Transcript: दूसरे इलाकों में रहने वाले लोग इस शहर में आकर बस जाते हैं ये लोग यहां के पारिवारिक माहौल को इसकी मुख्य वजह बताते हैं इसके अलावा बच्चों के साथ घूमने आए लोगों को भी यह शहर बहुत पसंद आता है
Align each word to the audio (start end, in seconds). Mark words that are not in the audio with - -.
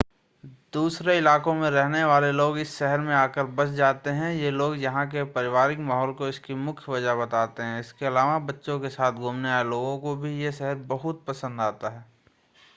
दूसरे 0.73 1.17
इलाकों 1.17 1.53
में 1.55 1.69
रहने 1.69 2.03
वाले 2.03 2.31
लोग 2.31 2.57
इस 2.59 2.73
शहर 2.77 2.99
में 2.99 3.13
आकर 3.15 3.43
बस 3.59 3.69
जाते 3.71 4.09
हैं 4.11 4.31
ये 4.33 4.51
लोग 4.51 4.77
यहां 4.77 5.05
के 5.07 5.23
पारिवारिक 5.35 5.79
माहौल 5.81 6.13
को 6.13 6.27
इसकी 6.27 6.53
मुख्य 6.63 6.91
वजह 6.91 7.15
बताते 7.15 7.63
हैं 7.63 7.79
इसके 7.79 8.05
अलावा 8.05 8.39
बच्चों 8.47 8.79
के 8.79 8.89
साथ 8.89 9.21
घूमने 9.21 9.51
आए 9.51 9.63
लोगों 9.65 9.97
को 9.99 10.15
भी 10.15 10.37
यह 10.39 10.51
शहर 10.53 10.75
बहुत 10.89 11.23
पसंद 11.27 11.61
आता 11.61 11.89
है 11.89 12.05